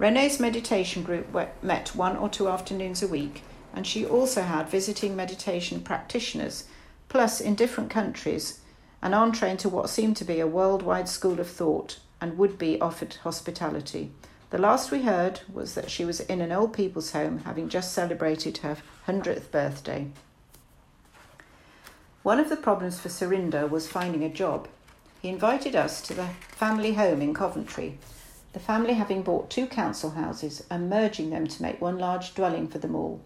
[0.00, 5.14] Renee's meditation group met one or two afternoons a week, and she also had visiting
[5.14, 6.64] meditation practitioners,
[7.08, 8.62] plus in different countries,
[9.00, 12.80] an entree into what seemed to be a worldwide school of thought and would be
[12.80, 14.10] offered hospitality.
[14.50, 17.92] The last we heard was that she was in an old people's home having just
[17.92, 20.08] celebrated her 100th birthday.
[22.22, 24.68] One of the problems for Surinder was finding a job.
[25.20, 27.98] He invited us to the family home in Coventry,
[28.52, 32.68] the family having bought two council houses and merging them to make one large dwelling
[32.68, 33.20] for them all.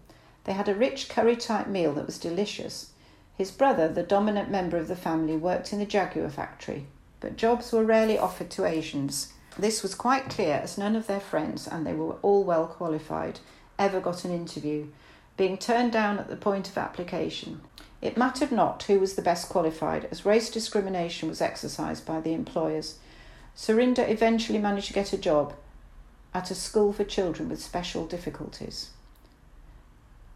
[0.45, 2.91] They had a rich curry type meal that was delicious.
[3.37, 6.87] His brother, the dominant member of the family, worked in the Jaguar factory,
[7.19, 9.31] but jobs were rarely offered to Asians.
[9.59, 13.41] This was quite clear as none of their friends, and they were all well qualified,
[13.77, 14.87] ever got an interview,
[15.35, 17.61] being turned down at the point of application.
[18.07, 22.31] It mattered not who was the best qualified, as race discrimination was exercised by the
[22.31, 22.99] employers.
[23.53, 25.53] Surinder eventually managed to get a job
[26.33, 28.91] at a school for children with special difficulties.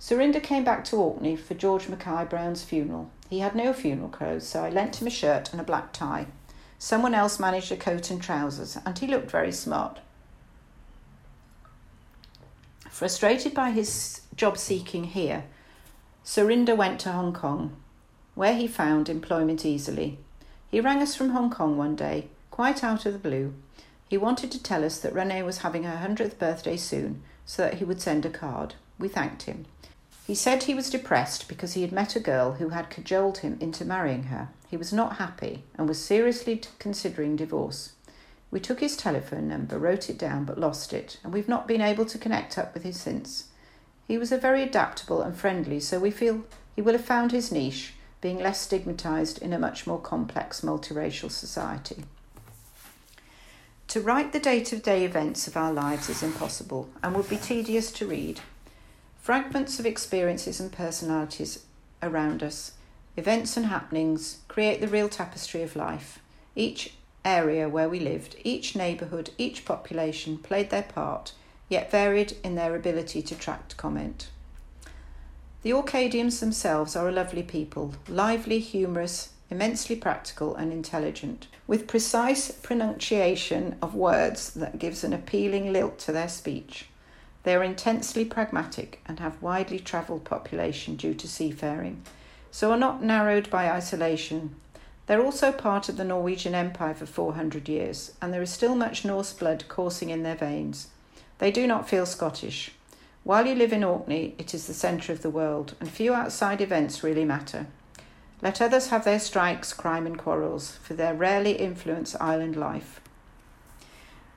[0.01, 3.09] Surinder came back to Orkney for George Mackay Brown's funeral.
[3.29, 6.25] He had no funeral clothes, so I lent him a shirt and a black tie.
[6.77, 10.01] Someone else managed a coat and trousers, and he looked very smart.
[12.89, 15.45] Frustrated by his job seeking here,
[16.23, 17.75] Surinder went to Hong Kong,
[18.35, 20.19] where he found employment easily.
[20.69, 23.53] He rang us from Hong Kong one day, quite out of the blue.
[24.07, 27.75] He wanted to tell us that Renee was having her 100th birthday soon, so that
[27.75, 28.75] he would send a card.
[28.99, 29.65] We thanked him.
[30.27, 33.57] He said he was depressed because he had met a girl who had cajoled him
[33.59, 34.49] into marrying her.
[34.69, 37.93] He was not happy and was seriously considering divorce.
[38.51, 41.81] We took his telephone number, wrote it down, but lost it, and we've not been
[41.81, 43.45] able to connect up with him since.
[44.11, 46.43] He was a very adaptable and friendly, so we feel
[46.75, 51.31] he will have found his niche, being less stigmatised in a much more complex multiracial
[51.31, 52.03] society.
[53.87, 57.37] To write the day to day events of our lives is impossible and would be
[57.37, 58.41] tedious to read.
[59.21, 61.63] Fragments of experiences and personalities
[62.03, 62.73] around us
[63.15, 66.19] Events and happenings create the real tapestry of life.
[66.53, 71.31] Each area where we lived, each neighbourhood, each population played their part,
[71.71, 74.27] yet varied in their ability to attract comment.
[75.63, 82.51] The Orcadians themselves are a lovely people, lively, humorous, immensely practical and intelligent, with precise
[82.51, 86.87] pronunciation of words that gives an appealing lilt to their speech.
[87.43, 92.01] They are intensely pragmatic and have widely travelled population due to seafaring,
[92.51, 94.55] so are not narrowed by isolation.
[95.07, 99.05] They're also part of the Norwegian Empire for 400 years, and there is still much
[99.05, 100.87] Norse blood coursing in their veins.
[101.41, 102.71] They do not feel Scottish.
[103.23, 106.61] While you live in Orkney, it is the centre of the world, and few outside
[106.61, 107.65] events really matter.
[108.43, 113.01] Let others have their strikes, crime, and quarrels, for they rarely influence island life.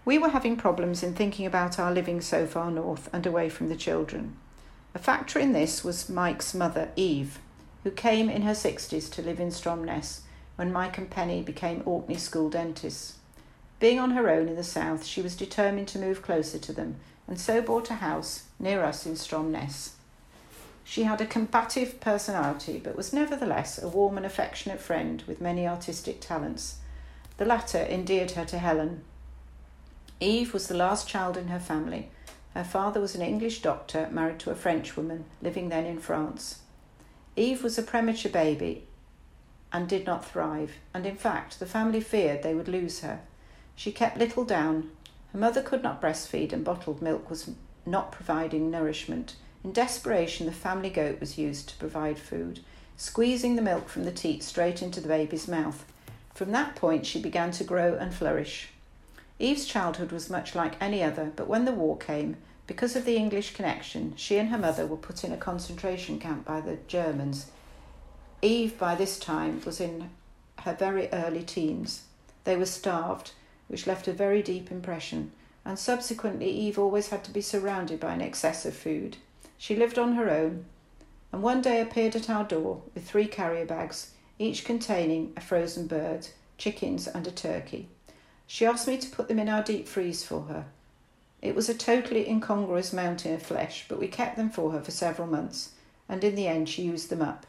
[0.06, 3.68] We were having problems in thinking about our living so far north and away from
[3.68, 4.34] the children.
[4.94, 7.38] A factor in this was Mike's mother, Eve,
[7.82, 10.20] who came in her 60s to live in Stromness
[10.56, 13.18] when Mike and Penny became Orkney school dentists.
[13.84, 16.96] Being on her own in the south, she was determined to move closer to them
[17.28, 19.90] and so bought a house near us in Stromness.
[20.84, 25.68] She had a combative personality, but was nevertheless a warm and affectionate friend with many
[25.68, 26.76] artistic talents.
[27.36, 29.02] The latter endeared her to Helen.
[30.18, 32.08] Eve was the last child in her family.
[32.54, 36.60] Her father was an English doctor married to a French woman living then in France.
[37.36, 38.86] Eve was a premature baby
[39.74, 43.20] and did not thrive, and in fact, the family feared they would lose her.
[43.76, 44.90] She kept little down.
[45.32, 47.50] Her mother could not breastfeed, and bottled milk was
[47.84, 49.36] not providing nourishment.
[49.62, 52.60] In desperation, the family goat was used to provide food,
[52.96, 55.84] squeezing the milk from the teat straight into the baby's mouth.
[56.34, 58.68] From that point, she began to grow and flourish.
[59.38, 63.16] Eve's childhood was much like any other, but when the war came, because of the
[63.16, 67.46] English connection, she and her mother were put in a concentration camp by the Germans.
[68.40, 70.10] Eve, by this time, was in
[70.60, 72.04] her very early teens.
[72.44, 73.32] They were starved,
[73.68, 75.32] which left a very deep impression,
[75.64, 79.16] and subsequently, Eve always had to be surrounded by an excess of food.
[79.56, 80.66] She lived on her own,
[81.32, 85.86] and one day appeared at our door with three carrier bags, each containing a frozen
[85.86, 87.88] bird, chickens, and a turkey.
[88.46, 90.66] She asked me to put them in our deep freeze for her.
[91.40, 94.90] It was a totally incongruous mountain of flesh, but we kept them for her for
[94.90, 95.72] several months,
[96.08, 97.46] and in the end she used them up.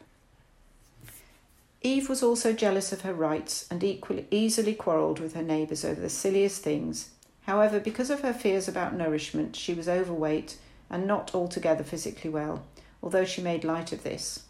[1.86, 6.02] Eve was also jealous of her rights and equally easily quarrelled with her neighbours over
[6.02, 7.12] the silliest things.
[7.44, 10.58] However, because of her fears about nourishment, she was overweight
[10.90, 12.66] and not altogether physically well,
[13.04, 14.46] although she made light of this.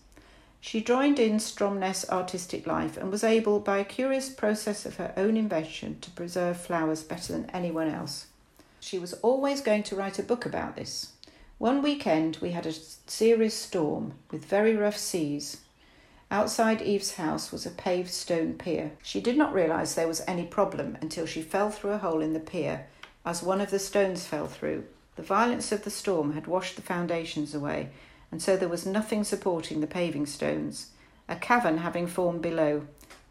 [0.62, 5.14] She joined in Stromness artistic life and was able, by a curious process of her
[5.18, 8.28] own invention, to preserve flowers better than anyone else.
[8.80, 11.12] She was always going to write a book about this.
[11.58, 15.58] One weekend we had a serious storm with very rough seas.
[16.36, 18.92] Outside Eve's house was a paved stone pier.
[19.02, 22.34] She did not realize there was any problem until she fell through a hole in
[22.34, 22.88] the pier
[23.26, 24.84] as one of the stones fell through
[25.16, 27.88] the violence of the storm had washed the foundations away,
[28.34, 30.90] and so there was nothing supporting the paving stones,
[31.30, 32.86] a cavern having formed below.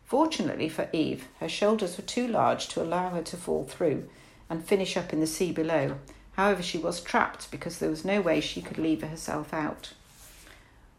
[0.07, 4.09] Fortunately for Eve, her shoulders were too large to allow her to fall through
[4.49, 5.99] and finish up in the sea below.
[6.37, 9.93] However, she was trapped because there was no way she could lever herself out.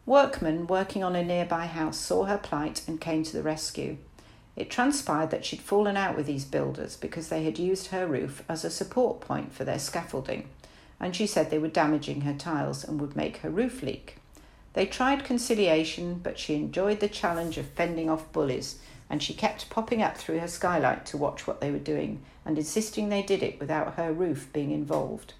[0.06, 3.98] Workmen working on a nearby house saw her plight and came to the rescue.
[4.54, 8.42] It transpired that she'd fallen out with these builders because they had used her roof
[8.48, 10.48] as a support point for their scaffolding
[11.00, 14.16] and she said they were damaging her tiles and would make her roof leak.
[14.72, 18.78] They tried conciliation, but she enjoyed the challenge of fending off bullies,
[19.08, 22.58] and she kept popping up through her skylight to watch what they were doing and
[22.58, 25.34] insisting they did it without her roof being involved.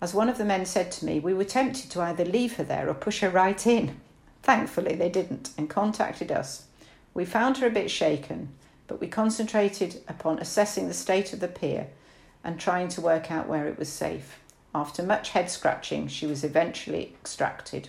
[0.00, 2.64] As one of the men said to me, we were tempted to either leave her
[2.64, 4.00] there or push her right in.
[4.42, 6.64] Thankfully, they didn't and contacted us.
[7.12, 8.48] We found her a bit shaken,
[8.86, 11.88] but we concentrated upon assessing the state of the pier
[12.42, 14.38] and trying to work out where it was safe.
[14.74, 17.88] After much head scratching, she was eventually extracted.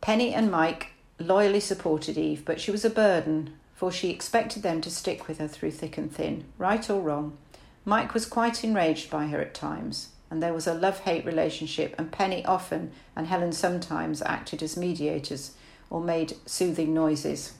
[0.00, 4.80] Penny and Mike loyally supported Eve, but she was a burden, for she expected them
[4.82, 7.36] to stick with her through thick and thin, right or wrong.
[7.84, 11.94] Mike was quite enraged by her at times, and there was a love hate relationship,
[11.98, 15.52] and Penny often and Helen sometimes acted as mediators
[15.88, 17.54] or made soothing noises.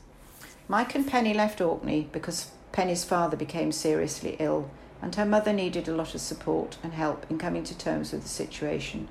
[0.68, 4.71] Mike and Penny left Orkney because Penny's father became seriously ill,
[5.03, 8.23] and her mother needed a lot of support and help in coming to terms with
[8.23, 9.09] the situation.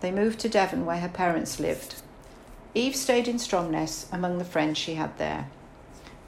[0.00, 1.96] They moved to Devon, where her parents lived.
[2.74, 5.48] Eve stayed in Stromness among the friends she had there.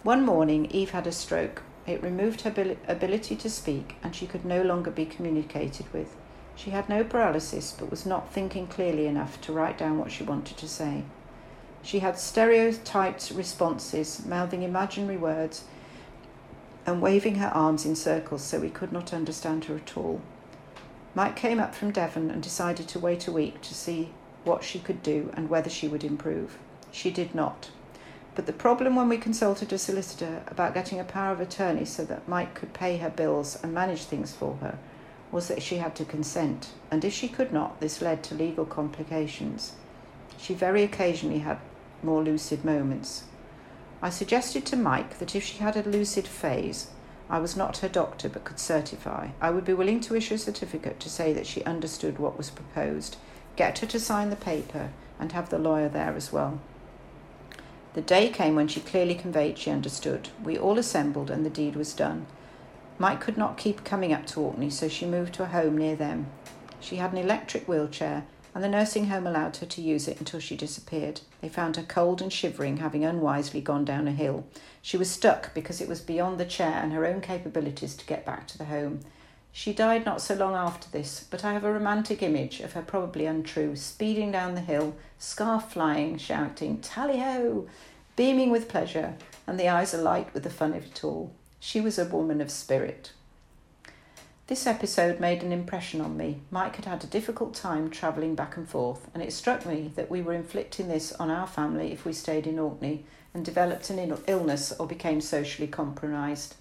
[0.02, 1.62] One morning, Eve had a stroke.
[1.86, 6.14] It removed her ability to speak, and she could no longer be communicated with.
[6.54, 10.22] She had no paralysis but was not thinking clearly enough to write down what she
[10.22, 11.02] wanted to say.
[11.82, 15.64] She had stereotyped responses, mouthing imaginary words
[16.86, 20.20] and waving her arms in circles so we could not understand her at all.
[21.14, 24.10] Mike came up from Devon and decided to wait a week to see
[24.44, 26.58] what she could do and whether she would improve.
[26.90, 27.70] She did not.
[28.34, 32.04] But the problem when we consulted a solicitor about getting a power of attorney so
[32.06, 34.78] that Mike could pay her bills and manage things for her
[35.30, 38.64] was that she had to consent, and if she could not, this led to legal
[38.64, 39.72] complications.
[40.38, 41.58] She very occasionally had
[42.02, 43.24] more lucid moments.
[44.00, 46.88] I suggested to Mike that if she had a lucid phase,
[47.30, 50.38] I was not her doctor but could certify, I would be willing to issue a
[50.38, 53.16] certificate to say that she understood what was proposed,
[53.56, 56.60] get her to sign the paper, and have the lawyer there as well.
[57.94, 60.30] The day came when she clearly conveyed she understood.
[60.42, 62.26] We all assembled and the deed was done.
[62.98, 65.96] Mike could not keep coming up to Orkney, so she moved to a home near
[65.96, 66.26] them.
[66.80, 68.24] She had an electric wheelchair,
[68.54, 71.20] and the nursing home allowed her to use it until she disappeared.
[71.40, 74.44] They found her cold and shivering, having unwisely gone down a hill.
[74.82, 78.26] She was stuck because it was beyond the chair and her own capabilities to get
[78.26, 79.00] back to the home.
[79.52, 82.80] She died not so long after this, but I have a romantic image of her,
[82.80, 87.68] probably untrue, speeding down the hill, scarf flying, shouting, Tally ho!
[88.16, 89.14] beaming with pleasure,
[89.46, 91.32] and the eyes alight with the fun of it all.
[91.60, 93.12] She was a woman of spirit.
[94.46, 96.40] This episode made an impression on me.
[96.50, 100.10] Mike had had a difficult time travelling back and forth, and it struck me that
[100.10, 104.18] we were inflicting this on our family if we stayed in Orkney and developed an
[104.26, 106.56] illness or became socially compromised.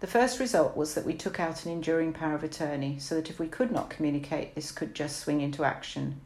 [0.00, 3.30] The first result was that we took out an enduring power of attorney so that
[3.30, 6.20] if we could not communicate, this could just swing into action.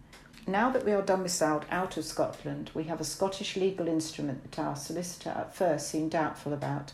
[0.46, 4.58] Now that we are domiciled out of Scotland, we have a Scottish legal instrument that
[4.58, 6.92] our solicitor at first seemed doubtful about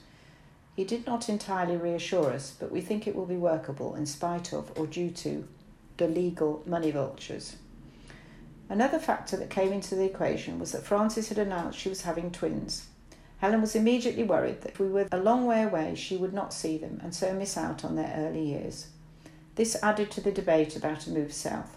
[0.77, 4.53] he did not entirely reassure us, but we think it will be workable in spite
[4.53, 5.49] of or due to
[5.97, 7.57] the legal money vultures.
[8.69, 12.31] Another factor that came into the equation was that Frances had announced she was having
[12.31, 12.89] twins.
[13.39, 16.55] Helen was immediately worried that if we were a long way away, she would not
[16.55, 18.89] see them and so miss out on their early years.
[19.57, 21.77] This added to the debate about a move south.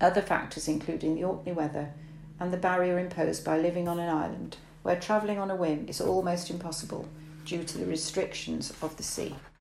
[0.00, 1.92] Other factors including the Orkney weather
[2.38, 6.00] and the barrier imposed by living on an island where travelling on a whim is
[6.00, 7.08] almost impossible
[7.44, 9.34] due to the restrictions of the sea.